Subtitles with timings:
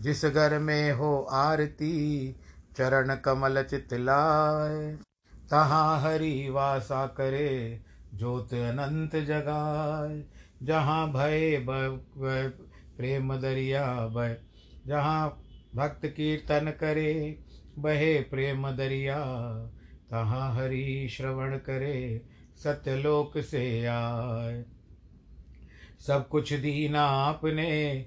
[0.00, 2.36] जिस घर में हो आरती,
[2.76, 4.92] चरण कमल चितलाए
[5.50, 7.80] तहाँ हरि वासा करे,
[8.14, 10.24] ज्योत अनंत जगाए।
[10.62, 11.64] जहाँ भय
[12.96, 14.38] प्रेम दरिया भय
[14.86, 15.42] जहाँ
[15.74, 17.38] भक्त कीर्तन करे,
[17.78, 19.18] बहे प्रेम दरिया।
[20.10, 22.22] तहाँ हरि श्रवण करे
[22.56, 24.64] सत्यलोक से आए।
[26.06, 28.06] सब कुछ दीना आपने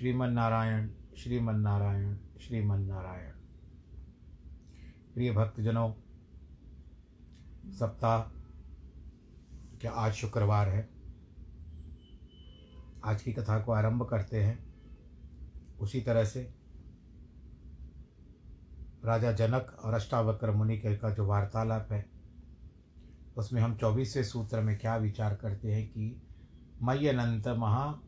[0.00, 3.30] श्रीमन्नारायण श्रीमन्नारायण श्रीमन्नारायण।
[5.14, 5.92] प्रिय भक्तजनों,
[7.72, 8.22] सप्ताह
[9.80, 10.88] क्या आज शुक्रवार है।
[13.04, 14.74] आज की कथा को आरंभ करते हैं।
[15.80, 16.54] उसी तरह से
[19.04, 22.10] राजा जनक और अष्टावक्र मुनि के जो वार्तालाप है,
[23.36, 26.22] उसमें हम चौबीसवें सूत्र में क्या विचार करते हैं कि
[26.82, 28.00] मय्यनंत महा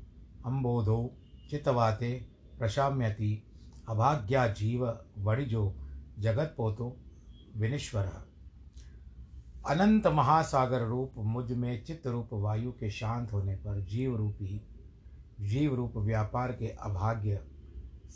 [0.47, 1.19] अम्बोधो
[1.53, 2.11] चितवाते
[2.59, 3.43] प्रशाम्यति
[3.89, 4.85] अभाग्या जीव
[5.19, 5.75] वणिजो
[6.19, 6.97] जगत पोतो
[7.57, 8.05] विनिश्वर।
[9.67, 14.61] अनंत महासागर रूप मुझमें चित्त रूप वायु के शांत होने पर जीव रूपी
[15.41, 17.41] जीव रूप व्यापार के अभाग्य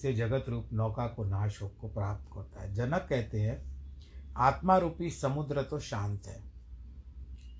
[0.02, 3.58] से जगत रूप नौका को नाश को प्राप्त होता है। जनक कहते हैं,
[4.36, 6.42] आत्मा रूपी समुद्र तो शांत है,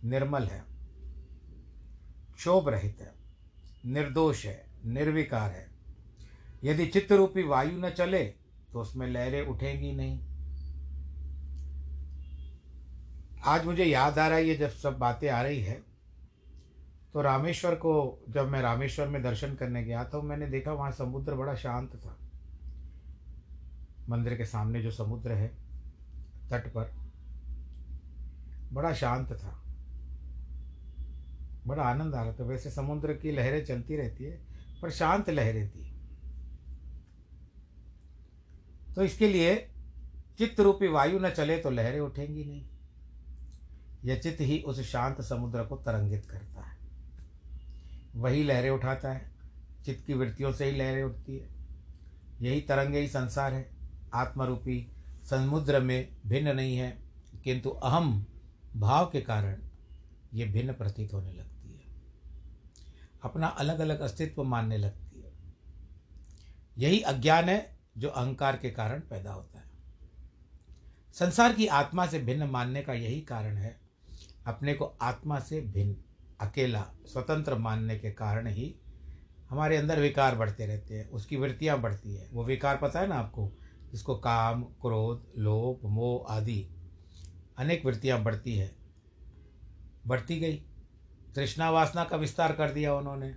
[0.05, 0.65] निर्मल है,
[2.37, 3.13] क्षोभ रहित है,
[3.87, 5.67] निर्दोष है निर्विकार है।
[6.65, 8.25] यदि चित्त रूपी वायु न चले
[8.73, 10.21] तो उसमें लहरें उठेंगी नहीं।
[13.45, 15.81] आज मुझे याद आ रहा है, ये जब सब बातें आ रही है
[17.15, 21.35] तो रामेश्वर को, जब मैं रामेश्वर में दर्शन करने गया तो मैंने देखा वहाँ समुद्र
[21.35, 22.17] बड़ा शांत था।
[24.09, 25.49] मंदिर के सामने जो समुद्र है,
[26.51, 26.91] तट पर,
[28.73, 29.63] बड़ा शांत था।
[31.67, 34.39] बड़ा आनंद आ रहा था। वैसे समुद्र की लहरें चलती रहती है
[34.83, 35.85] पर शांत लहरें थी।
[38.95, 39.71] तो इसके लिए
[40.39, 42.67] चित्त रूपी वायु न चले तो लहरें उठेंगी नहीं।
[44.05, 46.77] यह चित्त ही उस शांत समुद्र को तरंगित करता है।
[48.15, 49.31] वही लहरें उठाता है।
[49.85, 51.49] चित्त की वृत्तियों से ही लहरें उठती है।
[52.41, 53.71] यही तरंगे ही संसार है।
[54.15, 54.93] आत्मरूपी
[55.31, 56.99] समुद्र में भिन्न नहीं है,
[57.45, 58.27] किंतु अहम
[58.77, 59.57] भाव के कारण
[60.35, 61.56] ये भिन्न प्रतीत होने लगता
[63.23, 65.33] अपना अलग अलग अस्तित्व मानने लगती है।
[66.79, 69.67] यही अज्ञान है जो अहंकार के कारण पैदा होता है।
[71.13, 73.81] संसार की आत्मा से भिन्न मानने का यही कारण है,
[74.47, 75.97] अपने को आत्मा से भिन्न,
[76.41, 78.77] अकेला, स्वतंत्र मानने के कारण ही
[79.51, 83.15] हमारे अंदर विकार बढ़ते रहते हैं, उसकी वृत्तियाँ बढ़ती है। वो विकार पता है ना
[83.15, 83.53] आपको?
[83.93, 86.69] जिसको काम, क्रोध, लोभ, मोह आदि
[87.59, 88.77] अनेक वृत्तियाँ बढ़ती है।
[90.07, 90.67] बढ़ती गई।
[91.37, 93.35] तृष्णा वासना का विस्तार कर दिया उन्होंने।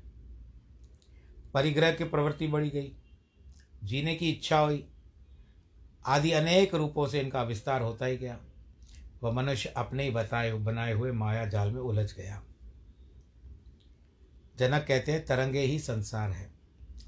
[1.54, 2.92] परिग्रह की प्रवृत्ति बढ़ी गई।
[3.84, 4.90] जीने की इच्छा हुई।
[6.06, 8.40] आदि अनेक रूपों से इनका विस्तार होता ही गया।
[9.24, 12.44] वह मनुष्य अपने ही बताए, बनाए हुए माया जाल में उलझ गया।
[14.60, 16.52] जनक कहते हैं, तरंगे ही संसार है।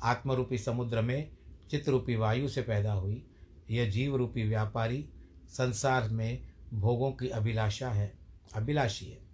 [0.03, 1.38] आत्मरूपी समुद्र में
[1.69, 3.27] चित्रूपी वायु से पैदा हुई।
[3.69, 5.09] यह जीव रूपी व्यापारी
[5.49, 8.13] संसार में भोगों की अभिलाषा है,
[8.53, 9.30] अभिलाषी है।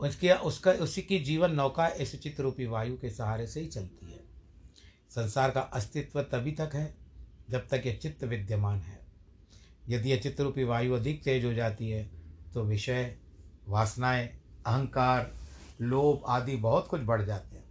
[0.00, 4.20] उसके, उसका, उसी की जीवन नौका इस चित्रूपी वायु के सहारे से ही चलती है।
[5.10, 6.94] संसार का अस्तित्व तभी तक है
[7.50, 9.00] जब तक ये चित्त विद्यमान है।
[9.88, 12.10] यदि यह चित्रूपी वायु अधिक तेज हो जाती है
[12.54, 13.16] तो विषय,
[13.68, 14.26] वासनाएँ,
[14.66, 15.34] अहंकार,
[15.80, 17.64] लोभ आदि बहुत कुछ बढ़ जाते हैं।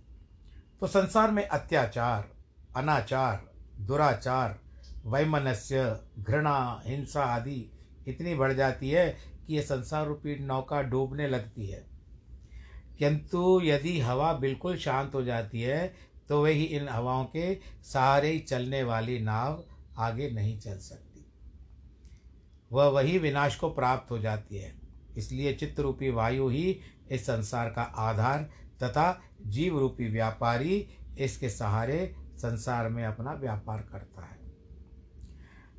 [0.79, 2.29] तो संसार में अत्याचार,
[2.75, 4.59] अनाचार, दुराचार,
[5.05, 7.71] वैमनस्य, घृणा, हिंसा आदि
[8.07, 9.17] इतनी बढ़ जाती है
[9.47, 11.94] कि यह संसार रूपी नौका डूबने लगती है।
[12.99, 15.95] किंतु यदि हवा बिल्कुल शांत हो जाती है
[16.29, 17.53] तो वही इन हवाओं के
[17.83, 19.63] सहारे ही चलने वाली नाव
[19.97, 21.25] आगे नहीं चल सकती।
[22.71, 24.73] वह वही विनाश को प्राप्त हो जाती है।
[25.17, 26.79] इसलिए चित्त रूपी वायु ही
[27.11, 28.49] इस संसार का आधार
[28.83, 30.87] तथा जीव रूपी व्यापारी
[31.19, 34.39] इसके सहारे संसार में अपना व्यापार करता है।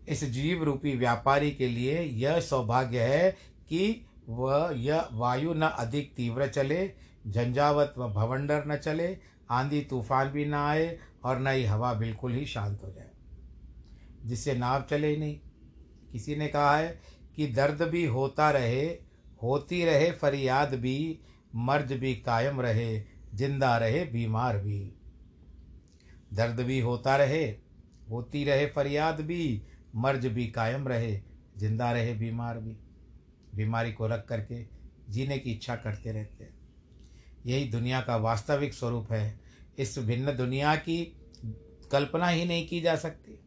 [0.09, 3.31] इस जीव रूपी व्यापारी के लिए यह सौभाग्य है
[3.69, 9.19] कि वह, यह वायु न अधिक तीव्र चले झंझावत व भवंडर न चले,
[9.51, 13.11] आंधी तूफ़ान भी ना आए और न ही हवा बिल्कुल ही शांत हो जाए।
[14.25, 15.41] जिससे नाव चले ही नहीं।
[16.13, 17.01] किसी ने कहा है
[17.37, 18.87] कि दर्द भी होता रहे,
[19.43, 21.19] होती रहे फरियाद भी,
[21.55, 23.03] मर्ज भी कायम रहे,
[23.35, 24.93] ज़िंदा रहे बीमार भी।
[26.35, 27.45] दर्द भी होता रहे,
[28.11, 29.63] होती रहे फरियाद भी,
[29.97, 31.21] मर्ज भी कायम रहे,
[31.57, 32.77] ज़िंदा रहे बीमार भी।
[33.55, 34.67] बीमारी को रख करके
[35.09, 36.56] जीने की इच्छा करते रहते हैं।
[37.47, 39.41] यही दुनिया का वास्तविक स्वरूप है।
[39.79, 41.17] इस भिन्न दुनिया की
[41.93, 43.43] कल्पना ही नहीं की जा सकती।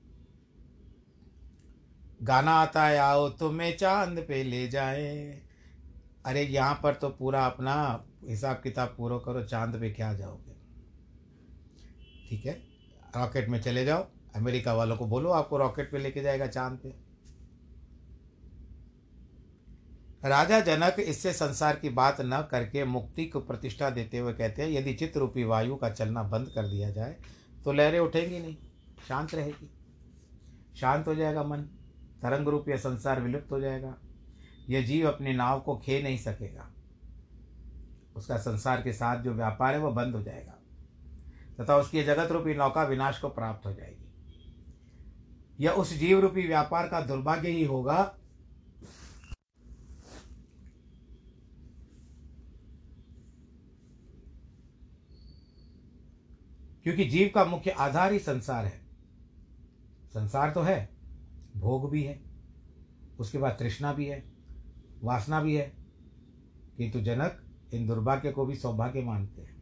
[2.23, 5.41] गाना आता है, आओ तुम्हें चाँद पे ले जाए।
[6.25, 10.53] अरे, यहाँ पर तो पूरा अपना हिसाब किताब पूरा करो, चाँद पे क्या जाओगे?
[12.29, 12.53] ठीक है,
[13.17, 17.08] रॉकेट में चले जाओ, अमेरिका वालों को बोलो, आपको रॉकेट पे लेके जाएगा चाँद पे।
[20.23, 24.69] राजा जनक इससे संसार की बात न करके मुक्ति को प्रतिष्ठा देते हुए कहते हैं,
[24.69, 27.15] यदि चित्त रूपी वायु का चलना बंद कर दिया जाए
[27.65, 28.55] तो लहरें उठेंगी नहीं,
[29.07, 29.69] शांत रहेगी।
[30.75, 31.61] शांत हो जाएगा मन
[32.21, 33.95] तरंग रूप या संसार विलुप्त हो जाएगा।
[34.69, 36.69] यह जीव अपनी नाव को खे नहीं सकेगा।
[38.15, 40.55] उसका संसार के साथ जो व्यापार है वह बंद हो जाएगा।
[41.59, 44.05] तथा उसकी जगत रूपी नौका विनाश को प्राप्त हो जाएगी।
[45.59, 48.01] यह उस जीव रूपी व्यापार का दुर्भाग्य ही होगा
[56.83, 58.81] क्योंकि जीव का मुख्य आधार ही संसार है।
[60.13, 60.89] संसार तो है,
[61.57, 62.21] भोग भी है,
[63.19, 64.23] उसके बाद तृष्णा भी है,
[65.03, 65.73] वासना भी है,
[66.77, 67.43] किंतु जनक
[67.73, 69.61] इन दुर्भाग्य को भी सौभाग्य मानते हैं।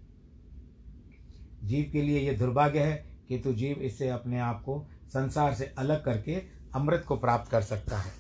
[1.64, 6.06] जीव के लिए यह दुर्भाग्य है, किंतु जीव इससे अपने आप को संसार से अलग
[6.06, 6.36] करके
[6.76, 8.12] अमृत को प्राप्त कर सकता है।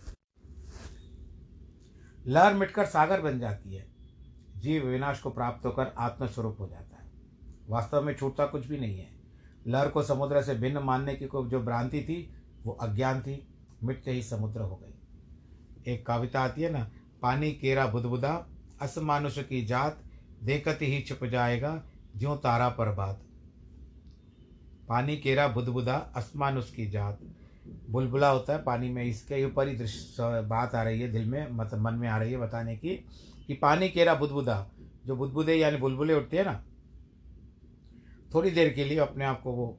[2.28, 3.88] लहर मिटकर सागर बन जाती है।
[4.58, 6.97] जीव विनाश को प्राप्त होकर आत्मस्वरूप हो जाता है।
[7.70, 9.10] वास्तव में छूटता कुछ भी नहीं है।
[9.68, 12.34] लहर को समुद्र से भिन्न मानने की को जो भ्रांति थी,
[12.64, 13.48] वो अज्ञान थी,
[13.84, 18.48] मिटते ही समुद्र हो गई। एक कविता आती है ना, पानी केरा बुदबुदा,
[18.82, 20.04] असमानुष की जात,
[20.44, 21.84] देखते ही छिप जाएगा,
[22.18, 23.22] ज्यों तारा पर बात।
[24.90, 27.20] पानी केरा बुदबुदा, असमानुष की जात।
[27.90, 31.52] बुलबुला होता है पानी में, इसके ऊपर ही दृश्य बात आ रही है दिल में
[31.52, 32.96] मतलब मन में आ रही है बताने की,
[33.48, 34.68] कि पानी केरा बुदबुदा,
[35.06, 36.64] जो बुदबुदे यानी बुलबुले उठते हैं ना
[38.34, 39.78] थोड़ी देर के लिए अपने आप को वो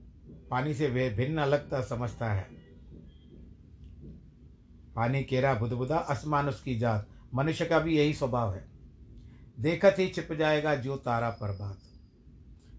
[0.51, 2.49] पानी से वे भिन्न अलग समझता है।
[4.97, 8.69] पानी केरा बुदबुदा असमान उसकी जात। मनुष्य का भी यही स्वभाव है।
[9.61, 11.79] देखत ही छिप जाएगा जो तारा प्रभात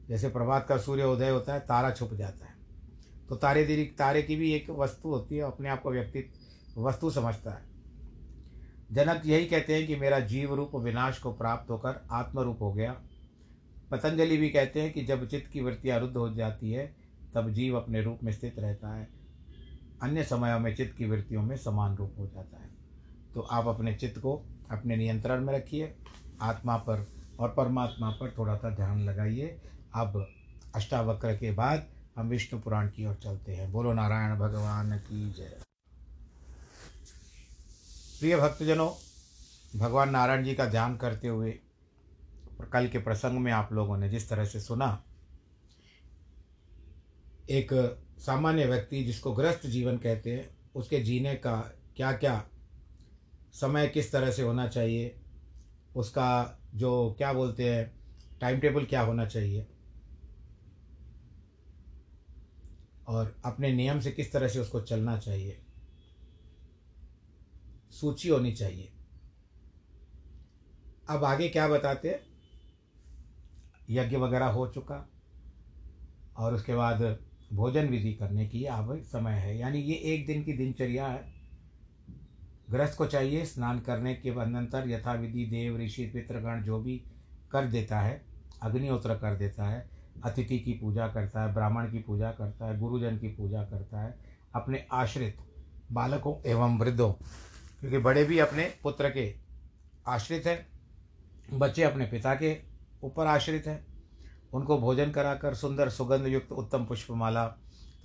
[0.10, 2.54] जैसे प्रभात का सूर्य उदय होता है, तारा छुप जाता है।
[3.30, 6.32] तो तारे दिरी, तारे की भी एक वस्तु होती है, अपने आप को व्यक्ति
[6.78, 7.66] वस्तु समझता है।
[8.92, 13.02] जनक यही कहते हैं कि मेरा जीव रूप विनाश को प्राप्त होकर आत्मरूप हो गया।
[13.92, 16.96] पतंजलि भी कहते हैं कि जब चित्त की वृत्तियाँ रुद्ध हो जाती है,
[17.34, 19.10] तब जीव अपने रूप में स्थित रहता है।
[20.02, 22.70] अन्य समयों में चित्त की वृत्तियों में समान रूप हो जाता है।
[23.34, 25.96] तो आप अपने चित्त को अपने नियंत्रण में रखिए,
[26.42, 27.08] आत्मा पर
[27.40, 29.62] और परमात्मा पर थोड़ा सा ध्यान लगाइए।
[29.94, 30.28] अब
[30.76, 35.58] अष्टावक्र के बाद हम विष्णु पुराण की ओर चलते हैं। बोलो नारायण भगवान की जय।
[38.20, 38.92] प्रिय भक्तजनों,
[39.80, 41.60] भगवान नारायण जी का ध्यान करते हुए
[42.64, 45.04] कल के प्रसंग में आप लोगों ने जिस तरह से सुना,
[47.50, 47.70] एक
[48.20, 51.56] सामान्य व्यक्ति जिसको ग्रस्त जीवन कहते हैं, उसके जीने का
[51.96, 52.44] क्या क्या
[53.54, 55.16] समय किस तरह से होना चाहिए,
[55.96, 57.92] उसका जो क्या बोलते हैं
[58.42, 59.68] टाइम टेबल क्या होना चाहिए,
[63.08, 65.60] और अपने नियम से किस तरह से उसको चलना चाहिए,
[67.92, 68.92] सूची होनी चाहिए।
[71.10, 72.29] अब आगे क्या बताते हैं?
[73.90, 75.10] यज्ञ वगैरह हो चुका
[76.38, 77.20] और उसके बाद
[77.54, 81.34] भोजन विधि करने की अब समय है। यानी ये एक दिन की दिनचर्या है।
[82.72, 87.04] गृहस्थ को चाहिए स्नान करने के अनंतर यथाविधि देव, ऋषि, पितृगण जो भी
[87.52, 88.26] कर देता है,
[88.62, 89.90] अग्निहोत्र कर देता है,
[90.24, 94.20] अतिथि की पूजा करता है, ब्राह्मण की पूजा करता है, गुरुजन की पूजा करता है,
[94.56, 95.38] अपने आश्रित
[95.92, 97.12] बालकों एवं वृद्धों,
[97.80, 99.36] क्योंकि बड़े भी अपने पुत्र के
[100.08, 100.68] आश्रित हैं,
[101.60, 102.69] बच्चे अपने पिता के
[103.04, 103.88] ऊपर आश्रित हैं।
[104.54, 107.48] उनको भोजन कराकर सुंदर सुगंध युक्त उत्तम पुष्पमाला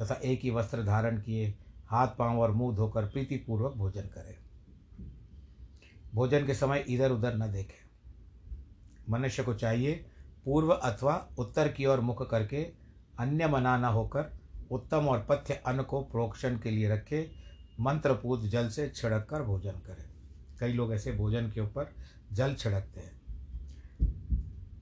[0.01, 1.55] तथा एक ही वस्त्र धारण किए,
[1.87, 4.37] हाथ, पाँव और मुँह धोकर प्रीतिपूर्वक भोजन करें।
[6.15, 7.85] भोजन के समय इधर उधर न देखें।
[9.11, 10.07] मनुष्य को चाहिए
[10.45, 12.63] पूर्व अथवा उत्तर की ओर मुख करके
[13.19, 14.39] अन्य मना न होकर
[14.71, 17.31] उत्तम और पथ्य अन्न को प्रोक्षण के लिए रखे,
[17.81, 20.11] मंत्रपूत जल से छिड़क कर भोजन करें।
[20.61, 21.95] कई लोग ऐसे भोजन के ऊपर
[22.33, 23.24] जल छिड़कते हैं।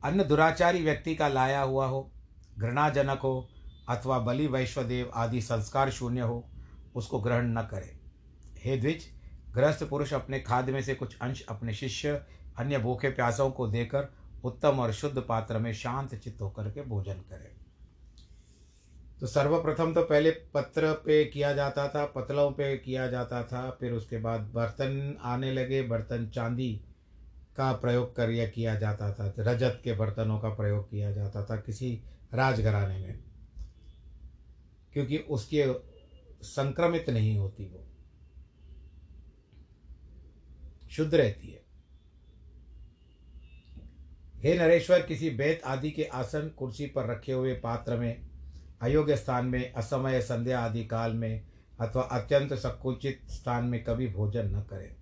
[0.05, 2.13] अन्न दुराचारी व्यक्ति का लाया हुआ हो,
[2.59, 3.49] घृणाजनक हो,
[3.89, 6.49] अथवा बलि वैश्वदेव आदि संस्कार शून्य हो,
[6.95, 7.99] उसको ग्रहण न करे।
[8.59, 9.05] हे द्विज,
[9.55, 12.23] गृहस्थ पुरुष अपने खाद्य में से कुछ अंश अपने शिष्य,
[12.59, 14.13] अन्य भूखे प्यासों को देकर
[14.45, 17.51] उत्तम और शुद्ध पात्र में शांत चित्त होकर के भोजन करें।
[19.21, 23.93] तो सर्वप्रथम तो पहले पत्र पे किया जाता था, पतलों पे किया जाता था, फिर
[23.93, 26.81] उसके बाद बर्तन आने लगे, बर्तन चांदी
[27.57, 32.03] का प्रयोग कर किया जाता था, रजत के बर्तनों का प्रयोग किया जाता था किसी
[32.35, 33.19] राजघराने में,
[34.93, 35.67] क्योंकि उसके
[36.43, 37.87] संक्रमित नहीं होती वो।
[40.91, 41.63] शुद्ध रहती है।
[44.37, 48.27] हे नरेश्वर, किसी बेत आदि के आसन कुर्सी पर रखे हुए पात्र में,
[48.83, 51.47] अयोग्य स्थान में, असमय संध्या आदि काल में,
[51.81, 54.97] अथवा अत्यंत संकुचित स्थान में कभी भोजन न करें।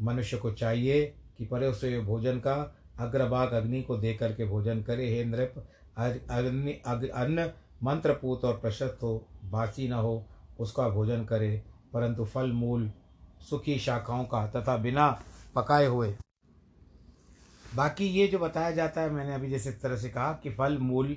[0.00, 5.08] मनुष्य को चाहिए कि परोसे हुए भोजन का अग्रभाग अग्नि को दे करके भोजन करे।
[5.14, 5.54] हे नृप
[5.98, 6.72] अग्नि
[7.08, 7.50] अन्न
[7.82, 10.26] मंत्रपूत और प्रशस्त हो, बासी न हो,
[10.60, 11.62] उसका भोजन करे।
[11.92, 12.90] परंतु फल, मूल,
[13.40, 15.22] सुखी शाखाओं का तथा बिना
[15.54, 16.16] पकाए हुए।
[17.74, 21.16] बाकी ये जो बताया जाता है, मैंने अभी जैसे तरह से कहा कि फल, मूल,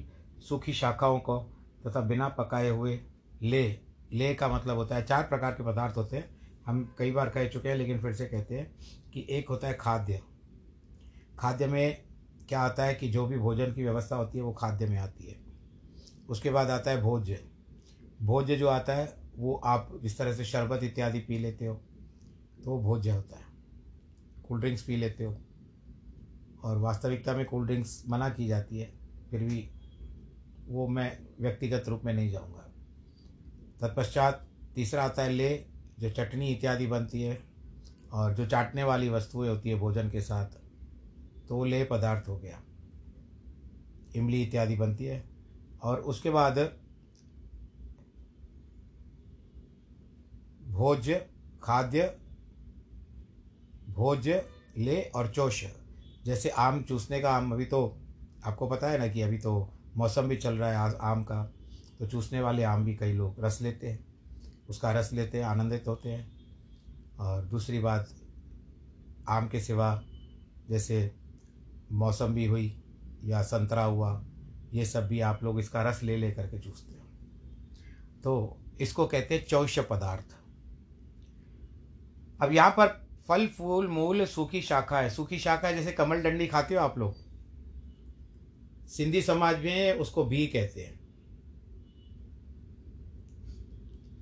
[0.49, 1.39] सूखी शाखाओं को
[1.87, 2.99] तथा बिना पकाए हुए
[3.41, 3.79] ले
[4.13, 6.38] ले का मतलब होता है, चार प्रकार के पदार्थ होते हैं।
[6.69, 8.71] हम कई बार कह चुके हैं, लेकिन फिर से कहते हैं
[9.13, 10.21] कि एक होता है खाद्य।
[11.39, 12.03] खाद्य में
[12.49, 15.27] क्या आता है कि जो भी भोजन की व्यवस्था होती है, वो खाद्य में आती
[15.27, 15.35] है।
[16.29, 17.39] उसके बाद आता है भोज्य।
[18.21, 21.75] भोज्य जो आता है, वो आप जिस तरह से शरबत इत्यादि पी लेते हो
[22.63, 23.45] तो वो भोज्य होता है।
[24.47, 25.35] कोल्ड ड्रिंक्स पी लेते हो,
[26.63, 28.93] और वास्तविकता में कोल्ड ड्रिंक्स मना की जाती है,
[29.31, 29.69] फिर भी
[30.67, 31.11] वो मैं
[31.41, 32.65] व्यक्तिगत रूप में नहीं जाऊँगा।
[33.81, 35.49] तत्पश्चात तीसरा आता है ले
[35.99, 37.37] जो चटनी इत्यादि बनती है
[38.13, 40.57] और जो चाटने वाली वस्तुएँ होती है भोजन के साथ
[41.49, 42.61] तो वो लेह पदार्थ हो गया।
[44.15, 45.23] इमली इत्यादि बनती है
[45.83, 46.59] और उसके बाद
[50.69, 51.15] भोज्य
[51.63, 52.03] खाद्य
[53.89, 54.43] भोज्य
[54.77, 55.63] ले और चोष
[56.25, 57.97] जैसे आम चूसने का आम, अभी तो
[58.45, 61.43] आपको पता है ना कि अभी तो मौसम भी चल रहा है आम का
[61.99, 64.08] तो चूसने वाले आम भी कई लोग रस लेते हैं।
[64.69, 66.39] उसका रस लेते हैं, आनंदित होते हैं।
[67.17, 68.09] और दूसरी बात,
[69.29, 70.03] आम के सिवा
[70.69, 71.15] जैसे
[71.91, 72.83] मौसम्बी हुई
[73.23, 74.25] या संतरा हुआ,
[74.73, 77.05] ये सब भी आप लोग इसका रस ले ले करके चूसते हो।
[78.23, 80.25] तो इसको कहते हैं चौष्य पदार्थ।
[82.41, 86.47] अब यहाँ पर फल, फूल, मूल, सूखी शाखा है। सूखी शाखा है जैसे कमल डंडी
[86.47, 87.15] खाते हो आप लोग।
[88.87, 90.98] सिंधी समाज में उसको भी कहते हैं।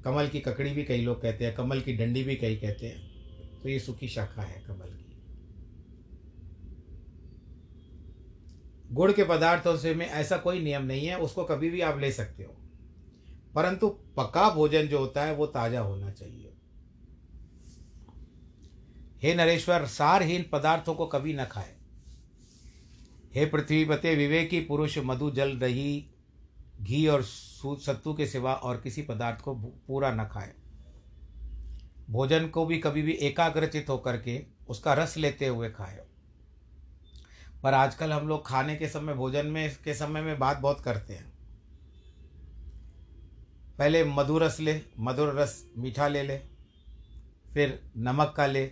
[0.08, 3.18] कमल की ककड़ी भी कई लोग कहते हैं, कमल की डंडी भी कई कहते हैं।
[3.62, 5.22] तो ये सूखी शाखा है कमल की।
[8.94, 12.12] गुड़ के पदार्थों से में ऐसा कोई नियम नहीं है, उसको कभी भी आप ले
[12.12, 12.54] सकते हो।
[13.56, 16.54] परंतु पका भोजन जो होता है, वो ताज़ा होना चाहिए।
[19.24, 21.78] हे नरेश्वर, सारहीन पदार्थों को कभी न खाए।
[23.36, 26.10] हे पृथ्वी पते विवेकी पुरुष मधु जल दही
[26.82, 29.54] घी और सत्तू के सिवा और किसी पदार्थ को
[29.88, 30.54] पूरा न खाए।
[32.10, 36.06] भोजन को भी कभी भी एकाग्रचित होकर के उसका रस लेते हुए खाए।
[37.64, 41.14] पर आजकल हम लोग खाने के समय, भोजन में, के समय में बात बहुत करते
[41.14, 41.32] हैं।
[43.78, 46.38] पहले मधुर रस ले मधुर रस मीठा ले ले,
[47.54, 48.72] फिर नमक का ले,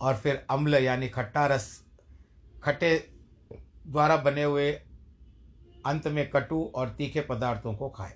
[0.00, 1.84] और फिर अम्ल यानी खट्टा रस,
[2.62, 2.96] खट्टे
[3.86, 4.72] द्वारा बने हुए
[5.86, 8.14] अंत में कटु और तीखे पदार्थों को खाए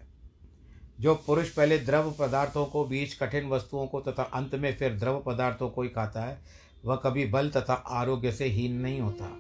[1.01, 5.23] जो पुरुष पहले द्रव पदार्थों को बीच कठिन वस्तुओं को तथा अंत में फिर द्रव
[5.27, 6.39] पदार्थों को ही खाता है,
[6.85, 9.37] वह कभी बल तथा आरोग्य से हीन नहीं होता।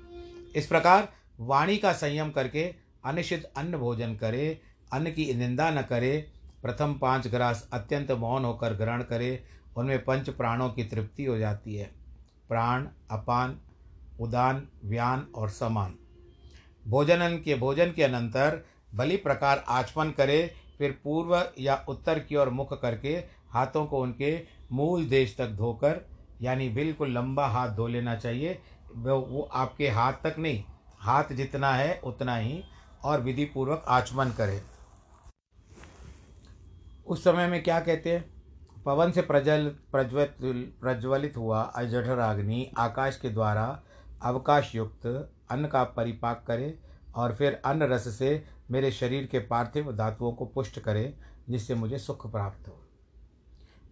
[0.57, 1.09] इस प्रकार
[1.40, 4.61] वाणी का संयम करके अनिश्चित अन्न भोजन करे,
[4.93, 6.31] अन्न की निंदा न करे,
[6.62, 9.45] प्रथम पाँच ग्रास अत्यंत मौन होकर ग्रहण करे,
[9.76, 11.90] उनमें पंच प्राणों की तृप्ति हो जाती है।
[12.49, 13.61] प्राण, अपान,
[14.21, 15.95] उदान, व्यान और समान।
[16.87, 18.64] भोजन के भोजन के अनंतर
[18.95, 23.14] बलि प्रकार आचमन करे, फिर पूर्व या उत्तर की ओर मुख करके
[23.50, 24.37] हाथों को उनके
[24.73, 26.00] मूल देश तक धोकर,
[26.43, 28.59] यानी बिल्कुल लंबा हाथ धो लेना चाहिए।
[28.97, 30.62] वो आपके हाथ तक नहीं,
[30.99, 32.62] हाथ जितना है उतना ही
[33.05, 34.61] और विधि पूर्वक आचमन करें।
[37.07, 38.25] उस समय में क्या कहते हैं?
[38.85, 43.64] पवन से प्रजल प्रज्वलित प्रज्वलित हुआ अजठराग्नि आकाश के द्वारा
[44.23, 45.07] अवकाश युक्त
[45.54, 46.78] अन्न का परिपाक करे
[47.14, 51.14] और फिर अन्न रस से मेरे शरीर के पार्थिव धातुओं को पुष्ट करे,
[51.49, 52.80] जिससे मुझे सुख प्राप्त हो।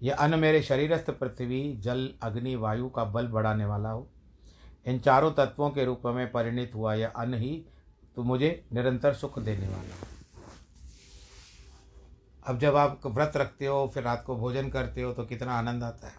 [0.03, 4.09] यह अन्न मेरे शरीरस्थ पृथ्वी, जल, अग्नि, वायु का बल बढ़ाने वाला हो।
[4.87, 7.65] इन चारों तत्वों के रूप में परिणित हुआ यह अन्न ही
[8.17, 10.07] तो मुझे निरंतर सुख देने वाला हो।
[12.45, 15.85] अब जब आप व्रत रखते हो, फिर रात को भोजन करते हो तो कितना आनंद
[15.85, 16.15] आता है।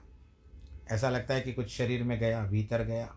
[0.91, 3.15] ऐसा लगता है कि कुछ शरीर में गया, भीतर गया।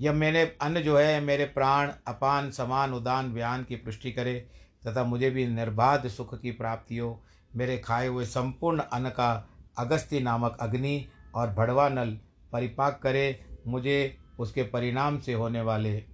[0.00, 4.48] यह मैंने अन्न जो है, मेरे प्राण अपान, समान, उदान, व्यान की पुष्टि करे,
[4.86, 7.24] तथा मुझे भी निर्बाध सुख की प्राप्ति हो।
[7.56, 12.18] मेरे खाए हुए संपूर्ण अन्न का अगस्ती नामक अग्नि और भड़वा नल
[12.52, 16.04] परिपाक करे, मुझे उसके परिणाम से होने वाले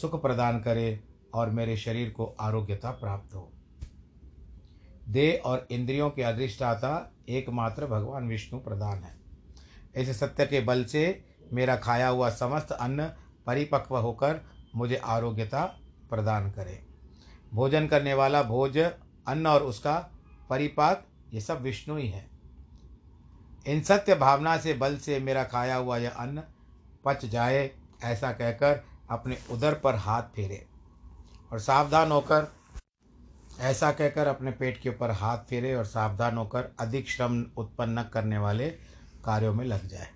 [0.00, 1.00] सुख प्रदान करे
[1.34, 3.52] और मेरे शरीर को आरोग्यता प्राप्त हो।
[5.08, 9.16] देह और इंद्रियों के अधिष्ठाता एकमात्र भगवान विष्णु प्रदान है।
[9.96, 13.06] इस सत्य के बल से मेरा खाया हुआ समस्त अन्न
[13.46, 14.40] परिपक्व होकर
[14.74, 15.64] मुझे आरोग्यता
[16.10, 16.82] प्रदान करे।
[17.54, 19.96] भोजन करने वाला भोज, अन्न और उसका
[20.50, 22.28] परिपाक, ये सब विष्णु ही है।
[23.66, 26.42] इन सत्य भावना से, बल से मेरा खाया हुआ यह अन्न
[27.04, 27.70] पच जाए,
[28.04, 30.66] ऐसा कहकर अपने उदर पर हाथ फेरे
[31.52, 32.52] और सावधान होकर,
[33.60, 38.38] ऐसा कहकर अपने पेट के ऊपर हाथ फेरे और सावधान होकर अधिक श्रम उत्पन्न करने
[38.38, 38.68] वाले
[39.24, 40.08] कार्यों में लग जाए।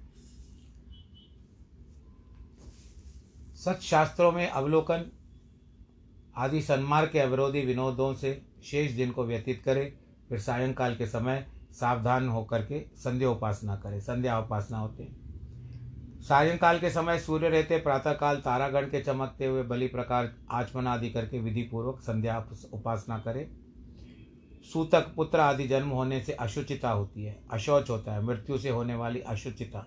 [3.64, 5.12] सच शास्त्रों में अवलोकन
[6.36, 9.92] आदि सन्मार्ग के अविरोधी विनोदों से शेष दिन को व्यतीत करें,
[10.28, 15.28] फिर सायंकाल के समय सावधान होकर के संध्या उपासना करें। संध्या उपासना होते हैं।
[16.20, 21.40] सायंकाल के समय सूर्य रहते, प्रातःकाल तारागण के चमकते हुए बलि प्रकार, आचमन आदि करके
[21.40, 23.50] विधि पूर्वक संध्या उपासना करें।
[24.72, 28.94] सूतक पुत्र आदि जन्म होने से अशुचिता होती है। अशौच होता है। मृत्यु से होने
[28.94, 29.86] वाली अशुचिता।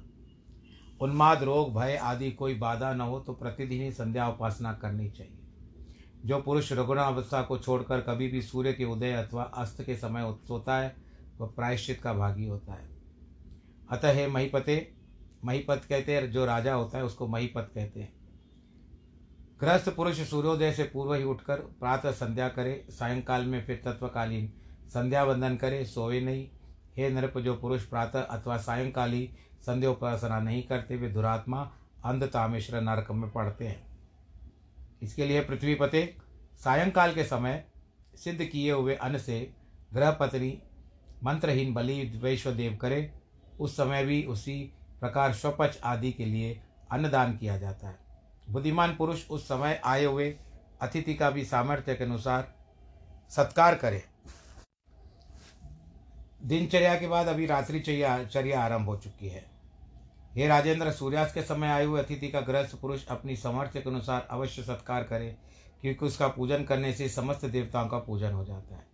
[1.02, 5.38] उन्माद, रोग, भय आदि कोई बाधा न हो तो प्रतिदिन ही संध्या उपासना करनी चाहिए।
[6.26, 10.78] जो पुरुष अवस्था को छोड़कर कभी भी सूर्य के उदय अथवा अस्त के समय सोता
[10.78, 10.96] है,
[11.40, 12.90] वह प्रायश्चित का भागी होता है।
[13.90, 14.94] अतः हे महीपते,
[15.46, 18.14] महीपत कहते हैं, जो राजा होता है उसको महीपत कहते हैं।
[19.62, 24.54] गृहस्थ पुरुष सूर्योदय से पूर्व ही उठकर प्रातः संध्या करे, सायंकाल में फिर तत्वकालीन
[24.90, 26.50] संध्या वंदन करे, सोए नहीं।
[26.98, 29.30] हे नृप, जो पुरुष प्रातः अथवा सायंकाली
[29.66, 31.72] संध्या उपासना नहीं करते वे दुरात्मा
[32.06, 33.82] अंधतामेश्वर नरक में पड़ते हैं।
[35.04, 36.04] इसके लिए पृथ्वी पते
[36.64, 37.64] सायंकाल के समय
[38.16, 39.40] सिद्ध किए हुए अन्न से
[39.94, 40.62] गृहपत्नी
[41.24, 43.12] मंत्रहीन बलि वैश्वदेव करे,
[43.60, 44.62] उस समय भी उसी
[45.00, 46.60] प्रकार स्वपच आदि के लिए
[46.92, 48.00] अन्नदान किया जाता है।
[48.50, 50.30] बुद्धिमान पुरुष उस समय आए हुए
[50.82, 52.54] अतिथि का भी सामर्थ्य के अनुसार
[53.30, 54.04] सत्कार करे।
[56.44, 59.51] दिनचर्या के बाद अभी रात्रि चर्या चर्या आरंभ हो चुकी है।
[60.32, 64.64] हे राजेंद्र सूर्यास्त के समय हुए अतिथि का गृहस्थ पुरुष अपनी सामर्थ्य के अनुसार अवश्य
[64.64, 65.36] सत्कार करे,
[65.82, 68.86] क्योंकि उसका पूजन करने से समस्त देवताओं का पूजन हो जाता है।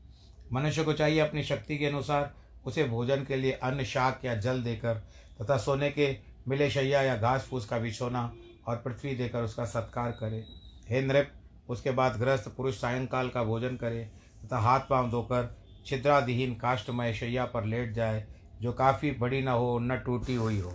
[0.54, 2.34] मनुष्य को चाहिए अपनी शक्ति के अनुसार
[2.65, 5.04] उसे भोजन के लिए अन्न, शाक या जल देकर
[5.41, 6.15] तथा सोने के
[6.47, 8.32] मिले शैया या घास फूस का बिछोना
[8.67, 10.43] और पृथ्वी देकर उसका सत्कार करे।
[10.89, 11.32] हे नृप,
[11.69, 14.04] उसके बाद गृहस्थ पुरुष सायंकाल का भोजन करे
[14.41, 18.26] तथा हाथ पाँव धोकर छिद्रादिहीन काष्टमय शैया पर लेट जाए,
[18.62, 20.73] जो काफ़ी बड़ी न हो, न टूटी हुई हो।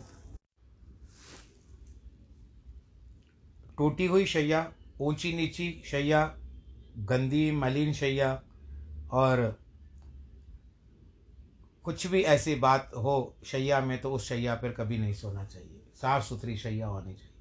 [3.82, 6.36] टूटी हुई शैया, ऊँची नीची शैया,
[6.98, 8.42] गंदी मलिन शैया
[9.10, 9.58] और
[11.84, 15.82] कुछ भी ऐसी बात हो शैया में तो उस शैया पर कभी नहीं सोना चाहिए।
[15.94, 17.34] साफ़ सुथरी शैया होनी चाहिए।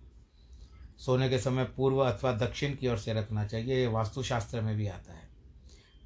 [0.98, 4.88] सोने के समय पूर्व अथवा दक्षिण की ओर से रखना चाहिए, ये वास्तुशास्त्र में भी
[4.88, 5.30] आता है।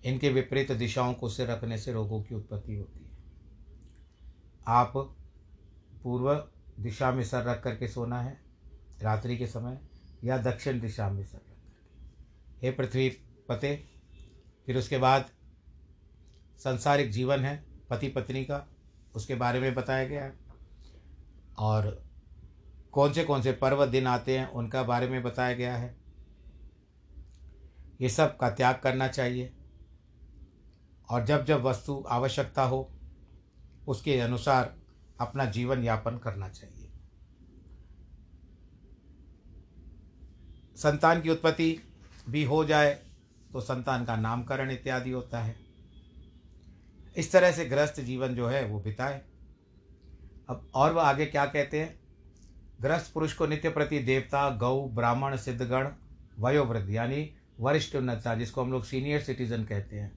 [0.05, 3.11] इनके विपरीत दिशाओं को से रखने से रोगों की उत्पत्ति होती है।
[4.67, 4.93] आप
[6.03, 6.47] पूर्व
[6.79, 8.39] दिशा में सर रख करके सोना है,
[9.01, 9.79] रात्रि के समय
[10.23, 11.55] या दक्षिण दिशा में करके
[12.61, 13.09] हे पृथ्वी
[13.49, 13.87] पते,
[14.65, 15.29] फिर उसके बाद
[16.57, 18.67] संसारिक जीवन है, पति पत्नी का,
[19.15, 20.33] उसके बारे में बताया गया है।
[21.57, 22.03] और
[22.91, 25.97] कौन से कौन से पर्व दिन आते हैं, उनका बारे में बताया गया है।
[28.01, 29.53] ये सब का त्याग करना चाहिए।
[31.09, 32.91] और जब जब वस्तु आवश्यकता हो,
[33.87, 34.77] उसके अनुसार
[35.19, 36.74] अपना जीवन यापन करना चाहिए।
[40.75, 41.77] संतान की उत्पत्ति
[42.29, 42.91] भी हो जाए
[43.53, 45.55] तो संतान का नामकरण इत्यादि होता है।
[47.15, 49.21] इस तरह से ग्रस्त जीवन जो है वो बिताए।
[50.49, 51.99] अब और वह आगे क्या कहते हैं?
[52.81, 55.87] गृहस्थ पुरुष को नित्य प्रति देवता, गौ, ब्राह्मण, सिद्धगण,
[56.39, 60.11] वयोवृद्ध यानी वरिष्ठ उन्नता जिसको हम लोग सीनियर सिटीजन कहते हैं,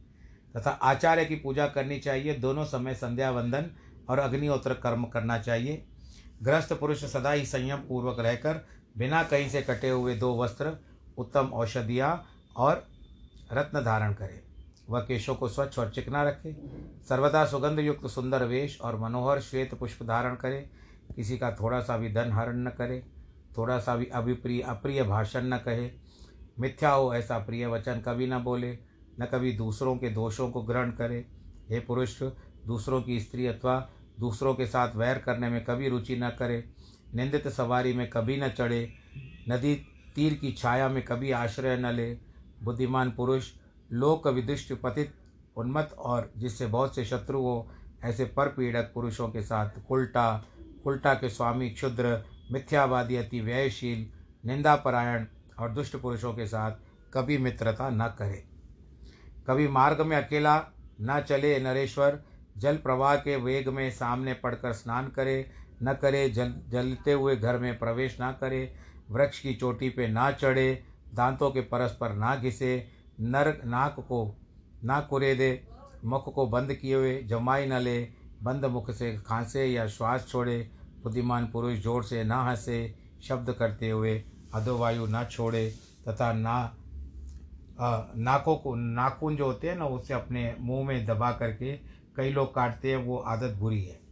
[0.54, 3.70] तथा आचार्य की पूजा करनी चाहिए, दोनों समय संध्या वंदन
[4.08, 5.84] और अग्निहोत्र कर्म करना चाहिए।
[6.42, 8.66] गृहस्थ पुरुष सदा ही संयम पूर्वक रहकर
[8.98, 10.76] बिना कहीं से कटे हुए दो वस्त्र,
[11.18, 12.86] उत्तम औषधियाँ और
[13.52, 14.42] रत्न धारण करे।
[14.88, 16.52] वह केशों को स्वच्छ और चिकना रखे,
[17.08, 20.70] सर्वदा सुगंध युक्त सुंदर वेश और मनोहर श्वेत पुष्प धारण करे।
[21.16, 23.06] किसी का थोड़ा सा भी धन हरण न करे,
[23.56, 25.90] थोड़ा सा भी अभिप्रिय, अप्रिय भाषण न कहे।
[26.60, 28.78] मिथ्या हो ऐसा प्रिय वचन कभी न बोले,
[29.20, 31.26] न कभी दूसरों के दोषों को ग्रहण करे।
[31.70, 32.22] हे पुरुष,
[32.66, 36.64] दूसरों की स्त्री अथवा दूसरों के साथ वैर करने में कभी रुचि न करे।
[37.14, 38.92] निंदित सवारी में कभी न चढ़े,
[39.48, 39.74] नदी
[40.14, 42.18] तीर की छाया में कभी आश्रय न ले।
[42.62, 43.52] बुद्धिमान पुरुष,
[43.92, 45.14] लोक विदुष्ट पतित,
[45.56, 47.68] उन्मत्त और जिससे बहुत से शत्रु हो,
[48.04, 50.44] ऐसे पर पीड़क पुरुषों के साथ उल्टा
[50.86, 54.06] उल्टा के स्वामी क्षुद्र, मिथ्यावादी, अति व्ययशील,
[54.46, 55.26] निंदापरायण
[55.58, 56.72] और दुष्ट पुरुषों के साथ
[57.14, 58.44] कभी मित्रता न करे।
[59.46, 60.66] कभी मार्ग में अकेला
[61.00, 62.22] न चले नरेश्वर,
[62.58, 65.50] जल प्रवाह के वेग में सामने पड़कर स्नान करे
[65.82, 68.70] न करे जल जलते हुए घर में प्रवेश ना करे
[69.10, 70.68] वृक्ष की चोटी पे ना चढ़े
[71.14, 72.72] दांतों के परस्पर ना घिसे
[73.20, 74.20] नर नाक को
[74.84, 75.50] ना कुरे दे
[76.04, 77.98] मुख को बंद किए हुए जमाई न ले
[78.42, 80.58] बंद मुख से खांसे या श्वास छोड़े
[81.04, 82.78] बुद्धिमान पुरुष ज़ोर से ना हंसे
[83.22, 84.22] शब्द करते हुए
[84.54, 85.68] अधोवायु ना छोड़े
[86.08, 86.56] तथा ना
[87.80, 91.72] आ, नाकों को नाखून जो होते हैं ना उसे अपने मुँह में दबा करके
[92.16, 94.07] कई लोग काटते हैं वो आदत बुरी है।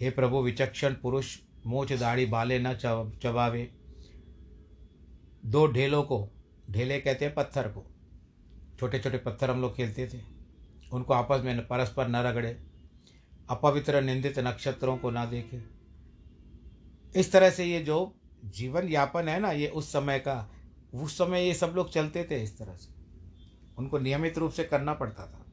[0.00, 2.74] हे प्रभु, विचक्षण पुरुष, मोच दाढ़ी बाले न
[3.22, 3.72] चबावे।
[5.46, 6.30] दो ढेलों को,
[6.70, 7.90] ढेले कहते हैं पत्थर को।
[8.80, 10.20] छोटे छोटे पत्थर हम लोग खेलते थे।
[10.92, 12.66] उनको आपस में परस्पर न रगड़े।
[13.50, 15.62] अपवित्र, निंदित नक्षत्रों को ना देखे।
[17.20, 20.50] इस तरह से ये जो जीवन यापन है ना, ये उस समय का,
[20.94, 22.94] उस समय ये सब लोग चलते थे इस तरह से।
[23.78, 25.46] उनको नियमित रूप से करना पड़ता था।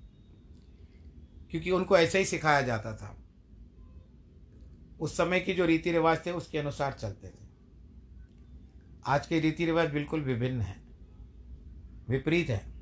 [1.51, 3.21] क्योंकि उनको ऐसे ही सिखाया जाता था।
[4.99, 7.43] उस समय की जो रीति रिवाज थे, उसके अनुसार चलते थे।
[9.05, 10.75] आज के रीति रिवाज बिल्कुल विभिन्न है,
[12.09, 12.73] विपरीत है।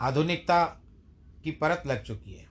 [0.00, 0.64] आधुनिकता
[1.44, 2.46] की परत लग चुकी है।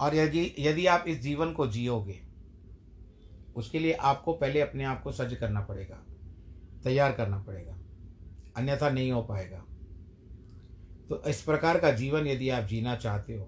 [0.00, 2.20] और यदि यदि आप इस जीवन को जियोगे,
[3.56, 5.96] उसके लिए आपको पहले अपने आप को सज्ज करना पड़ेगा,
[6.84, 7.78] तैयार करना पड़ेगा,
[8.56, 9.64] अन्यथा नहीं हो पाएगा।
[11.08, 13.44] तो इस प्रकार का जीवन यदि आप जीना चाहते हो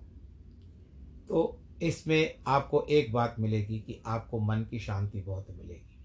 [1.29, 5.99] तो इसमें आपको एक बात मिलेगी कि आपको मन की शांति बहुत मिलेगी।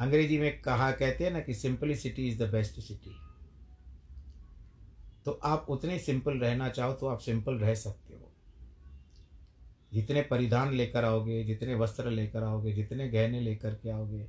[0.00, 3.16] अंग्रेज़ी में कहा कहते हैं ना कि simplicity is the best city
[5.24, 8.30] तो आप उतने सिंपल रहना चाहो तो आप सिंपल रह सकते हो।
[9.92, 14.26] जितने परिधान लेकर आओगे, जितने वस्त्र लेकर आओगे, जितने गहने लेकर के आओगे,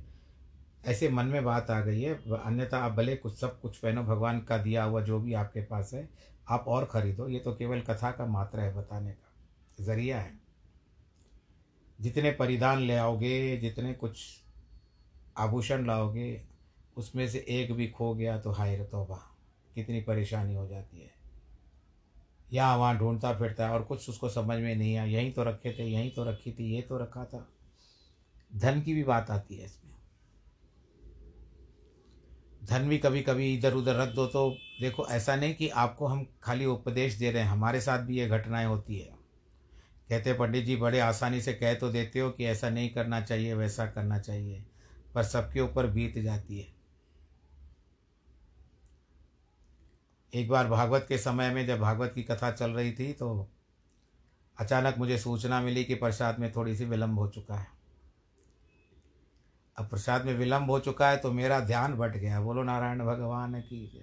[0.86, 4.40] ऐसे मन में बात आ गई है। अन्यथा आप भले कुछ सब कुछ पहनो, भगवान
[4.40, 6.08] का दिया हुआ जो भी आपके पास है
[6.52, 10.40] आप और खरीदो। ये तो केवल कथा का मात्र है बताने का। ज़रिया है।
[12.00, 14.42] जितने परिधान ले आओगे, जितने कुछ
[15.36, 16.42] आभूषण लाओगे,
[16.96, 19.16] उसमें से एक भी खो गया तो हाय तोबा,
[19.74, 21.10] कितनी परेशानी हो जाती है।
[22.52, 25.72] यहाँ वहाँ ढूंढता फिरता है और कुछ उसको समझ में नहीं आया। यहीं तो रखे
[25.72, 27.48] थे, यहीं तो रखी थी, ये तो रखा था।
[28.54, 29.81] धन की भी बात आती है इसमें
[32.62, 34.48] धन भी कभी कभी इधर उधर रख दो तो
[34.80, 38.28] देखो, ऐसा नहीं कि आपको हम खाली उपदेश दे रहे हैं, हमारे साथ भी ये
[38.28, 39.10] घटनाएँ होती है।
[40.10, 43.54] कहते पंडित जी, बड़े आसानी से कह तो देते हो कि ऐसा नहीं करना चाहिए,
[43.54, 44.64] वैसा करना चाहिए,
[45.14, 46.66] पर सबके ऊपर बीत जाती है।
[50.32, 53.48] एक बार भागवत के समय में जब भागवत की कथा चल रही थी तो
[54.58, 57.66] अचानक मुझे सूचना मिली कि प्रसाद में थोड़ी सी विलम्ब हो चुका है।
[59.78, 63.60] अब प्रसाद में विलम्ब हो चुका है तो मेरा ध्यान बट गया। बोलो, नारायण भगवान
[63.60, 64.02] की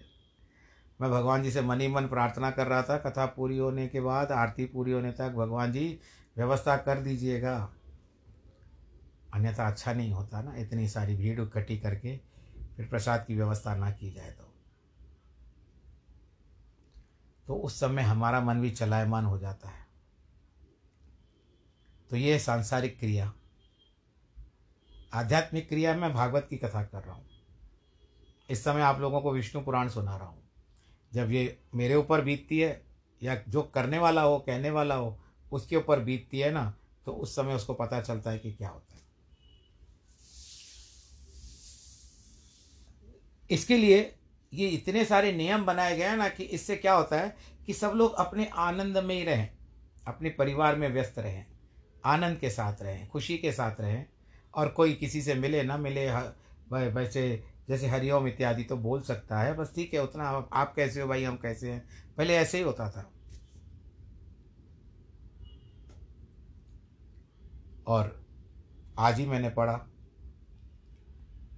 [1.01, 4.31] मैं भगवान जी से मनी मन प्रार्थना कर रहा था, कथा पूरी होने के बाद,
[4.31, 5.99] आरती पूरी होने तक भगवान जी
[6.37, 7.73] व्यवस्था कर दीजिएगा।
[9.33, 12.17] अन्यथा अच्छा नहीं होता ना, इतनी सारी भीड़ इकट्ठी करके
[12.77, 14.43] फिर प्रसाद की व्यवस्था ना की जाए तो।
[17.47, 19.87] तो उस समय हमारा मन भी चलायमान हो जाता है।
[22.09, 23.33] तो ये सांसारिक क्रिया।
[25.13, 27.25] आध्यात्मिक क्रिया में भागवत की कथा कर रहा हूँ।
[28.49, 30.43] इस समय आप लोगों को विष्णु पुराण सुना रहा हूँ।
[31.11, 32.81] जब ये मेरे ऊपर बीतती है,
[33.21, 35.17] या जो करने वाला हो, कहने वाला हो,
[35.51, 36.73] उसके ऊपर बीतती है ना
[37.05, 39.01] तो उस समय उसको पता चलता है कि क्या होता है।
[43.49, 43.99] इसके लिए
[44.53, 47.93] ये इतने सारे नियम बनाए गए हैं ना कि इससे क्या होता है कि सब
[47.95, 49.49] लोग अपने आनंद में ही रहें,
[50.07, 51.45] अपने परिवार में व्यस्त रहें,
[52.05, 54.05] आनंद के साथ रहें, खुशी के साथ रहें
[54.53, 56.09] और कोई किसी से मिले ना मिले
[56.71, 61.07] वैसे जैसे हरिओम इत्यादि तो बोल सकता है, बस ठीक है उतना आप कैसे हो
[61.07, 61.83] भाई, हम कैसे हैं?
[62.17, 63.11] पहले ऐसे ही होता था।
[67.87, 68.25] और
[68.99, 69.73] आज ही मैंने पढ़ा।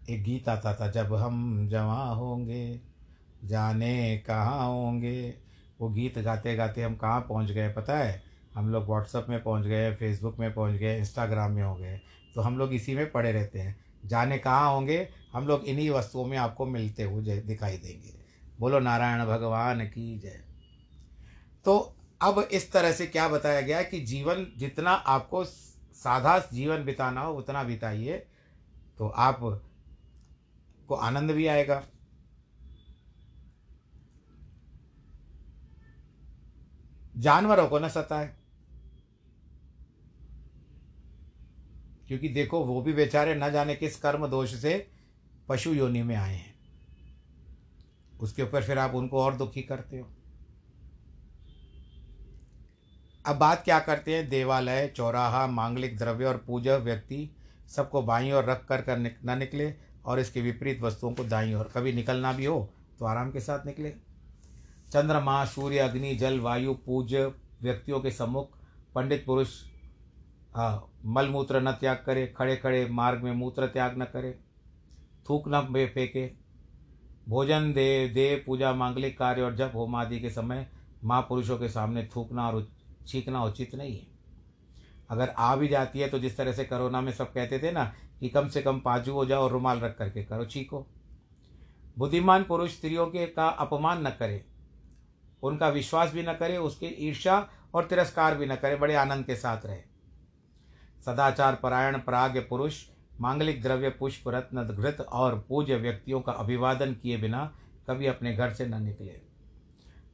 [0.10, 2.82] एक गीत आता था, जब हम जमा होंगे,
[3.44, 5.34] जाने कहाँ होंगे?
[5.82, 8.31] वो गीत गाते गाते हम कहाँ पहुँच गए, पता है?
[8.56, 12.02] हम लोग व्हाट्सअप में पहुँच गए फेसबुक में पहुँच गए इंस्टाग्राम में हो गए।
[12.36, 15.10] तो हम लोग इसी में पड़े रहते हैं। जाने कहाँ होंगे?
[15.34, 18.14] हम लोग इन्हीं वस्तुओं में आपको मिलते हुए दिखाई देंगे।
[18.60, 20.44] बोलो, नारायण भगवान की जय।
[21.66, 27.22] तो अब इस तरह से क्या बताया गया कि जीवन जितना आपको साधा जीवन बिताना
[27.22, 28.18] हो, उतना बिताइए।
[28.98, 29.62] तो आप
[30.88, 31.84] को आनंद भी आएगा।
[37.18, 38.41] जानवरों को न सताए।
[42.12, 44.88] क्योंकि देखो वो भी बेचारे न जाने किस कर्म दोष से
[45.50, 46.54] पशु योनि में आए हैं।
[48.20, 50.08] उसके ऊपर फिर आप उनको और दुखी करते हो।
[53.26, 54.30] अब बात क्या करते हैं?
[54.30, 57.36] देवालय चौराहा मांगलिक द्रव्य और पूजा व्यक्ति
[57.70, 59.74] सबको बाई और रख कर कर निक, न निकले
[60.06, 63.66] और इसके विपरीत वस्तुओं को दाई और कभी निकलना भी हो तो आराम के साथ
[63.66, 63.90] निकले।
[64.92, 67.26] चंद्रमा सूर्य अग्नि जल वायु पूज्य
[67.62, 68.58] व्यक्तियों के सम्मुख
[68.96, 69.71] पंडित पुरुष
[70.54, 74.32] हाँ मलमूत्र न त्याग करे, खड़े खड़े मार्ग में मूत्र त्याग न करे,
[75.30, 76.26] थूक न फेंके।
[77.30, 80.68] भोजन दे देव पूजा, मांगलिक कार्य और जब होम आदि के समय
[81.04, 82.68] महापुरुषों के सामने थूकना और
[83.08, 84.08] छींकना उचित नहीं है।
[85.10, 87.84] अगर आ भी जाती है तो जिस तरह से कोरोना में सब कहते थे ना
[88.20, 90.86] कि कम से कम पाजू हो जाओ और रुमाल रख करके करो छीको
[91.98, 94.44] बुद्धिमान पुरुष स्त्रियों के का अपमान न करे,
[95.44, 99.36] उनका विश्वास भी न करे, उसके ईर्षा और तिरस्कार भी न करे, बड़े आनंद के
[99.36, 99.91] साथ रहे।
[101.06, 102.84] सदाचार परायण प्राग्ञ पुरुष,
[103.22, 107.46] मांगलिक द्रव्य, पुष्प, रत्न, घृत और पूज्य व्यक्तियों का अभिवादन किए बिना
[107.90, 109.20] कभी अपने घर से न निकले।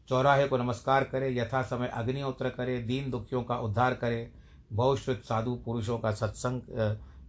[0.10, 4.32] चौराहे को नमस्कार करे, यथा समय अग्निहोत्र करे, दीन दुखियों का उद्धार करे,
[4.74, 6.62] बहुश्रुत साधु पुरुषों का सत्संग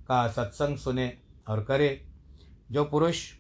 [0.09, 1.13] का सत्संग सुने
[1.49, 2.07] और करे।
[2.71, 3.33] जो पुरुष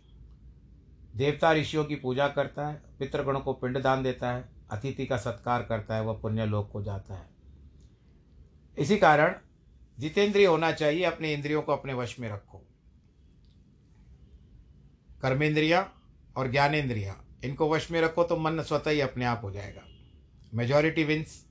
[1.16, 5.94] देवता ऋषियों की पूजा करता है, पितृगणों को पिंडदान देता है, अतिथि का सत्कार करता
[5.94, 7.28] है, वह पुण्य लोक को जाता है।
[8.78, 9.34] इसी कारण
[9.98, 12.58] जितेंद्रिय होना चाहिए, अपने इंद्रियों को अपने वश में रखो।
[15.22, 15.92] कर्मेंद्रिया
[16.36, 19.82] और ज्ञानेन्द्रिया इनको वश में रखो तो मन स्वतः ही अपने आप हो जाएगा।
[20.54, 21.44] Majority wins.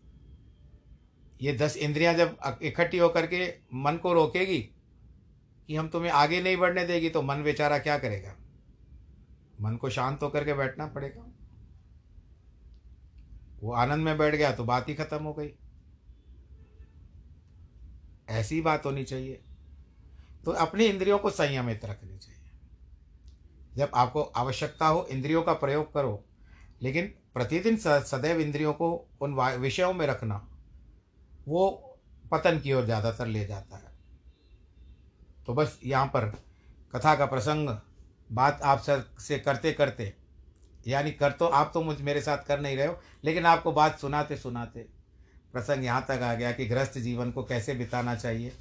[1.41, 4.59] ये दस इंद्रियाँ जब इकट्ठी होकर के मन को रोकेगी
[5.67, 8.35] कि हम तुम्हें आगे नहीं बढ़ने देगी तो मन बेचारा क्या करेगा?
[9.61, 11.25] मन को शांत होकर के बैठना पड़ेगा।
[13.61, 15.47] वो आनंद में बैठ गया तो बात ही खत्म हो गई।
[18.27, 19.41] ऐसी बात होनी चाहिए।
[20.45, 22.35] तो अपनी इंद्रियों को संयमित रखनी चाहिए।
[23.75, 26.23] जब आपको आवश्यकता हो, इंद्रियों का प्रयोग करो,
[26.81, 28.89] लेकिन प्रतिदिन सदैव इंद्रियों को
[29.21, 30.35] उन विषयों में रखना,
[31.47, 31.69] वो
[32.31, 33.91] पतन की ओर ज़्यादातर ले जाता है।
[35.47, 36.25] तो बस यहाँ पर
[36.93, 37.69] कथा का प्रसंग,
[38.29, 40.13] बात आप सर, से करते करते,
[40.87, 43.99] यानी कर तो आप तो मुझ, मेरे साथ कर नहीं रहे हो, लेकिन आपको बात
[43.99, 44.87] सुनाते सुनाते
[45.53, 48.51] प्रसंग यहाँ तक आ गया कि गृहस्थ जीवन को कैसे बिताना चाहिए।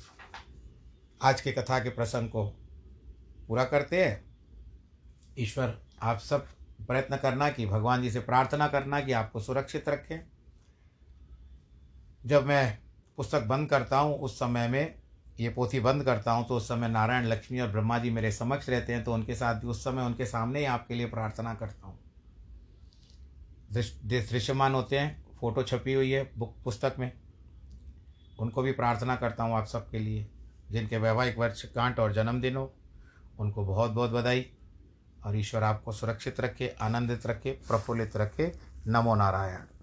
[1.23, 2.45] आज के कथा के प्रसंग को
[3.49, 4.25] पूरा करते हैं।
[5.39, 6.47] ईश्वर, आप सब
[6.87, 10.19] प्रयत्न करना कि, भगवान जी से प्रार्थना करना कि आपको सुरक्षित रखें।
[12.27, 12.79] जब मैं
[13.17, 14.95] पुस्तक बंद करता हूँ, उस समय में
[15.41, 18.69] ये पोथी बंद करता हूँ तो उस समय नारायण, लक्ष्मी और ब्रह्मा जी मेरे समक्ष
[18.69, 21.87] रहते हैं तो उनके साथ भी उस समय उनके सामने ही आपके लिए प्रार्थना करता
[21.87, 21.99] हूँ।
[23.71, 27.13] दृश्यमान होते हैं। फ़ोटो छपी हुई है बुक पुस्तक में।
[28.39, 30.27] उनको भी प्रार्थना करता हूँ आप सबके लिए,
[30.71, 32.75] जिनके वैवाहिक वर्ष कांट और जन्मदिन हो,
[33.39, 34.51] उनको बहुत बहुत बधाई।
[35.25, 39.76] और ईश्वर आपको सुरक्षित रखे, आनंदित रखे, प्रफुल्लित रखे। नमो नारायण।